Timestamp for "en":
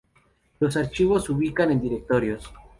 1.69-1.79